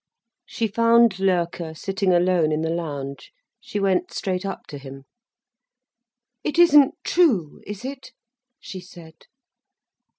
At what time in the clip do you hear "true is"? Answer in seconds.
7.03-7.85